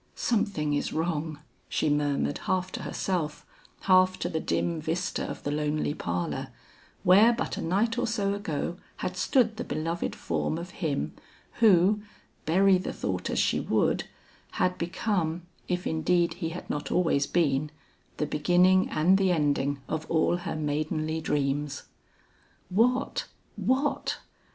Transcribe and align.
"Something 0.15 0.73
is 0.73 0.91
wrong," 0.93 1.41
she 1.69 1.87
murmured 1.87 2.39
half 2.49 2.71
to 2.71 2.81
herself, 2.81 3.45
half 3.81 4.17
to 4.17 4.29
the 4.29 4.39
dim 4.39 4.81
vista 4.81 5.23
of 5.29 5.43
the 5.43 5.51
lonely 5.51 5.93
parlor, 5.93 6.47
where 7.03 7.31
but 7.31 7.55
a 7.55 7.61
night 7.61 7.99
or 7.99 8.07
so 8.07 8.33
ago 8.33 8.77
had 9.05 9.15
stood 9.15 9.57
the 9.57 9.63
beloved 9.63 10.15
form 10.15 10.57
of 10.57 10.71
him, 10.81 11.13
who, 11.59 12.01
bury 12.47 12.79
the 12.79 12.91
thought 12.91 13.29
as 13.29 13.37
she 13.37 13.59
would, 13.59 14.05
had 14.53 14.75
become, 14.79 15.43
if 15.67 15.85
indeed 15.85 16.33
he 16.33 16.49
had 16.49 16.67
not 16.67 16.91
always 16.91 17.27
been, 17.27 17.69
the 18.17 18.25
beginning 18.25 18.89
and 18.89 19.19
the 19.19 19.31
ending 19.31 19.77
of 19.87 20.09
all 20.09 20.37
her 20.37 20.55
maidenly 20.55 21.21
dreams: 21.21 21.83
"what? 22.69 23.27
what?" 23.55 24.17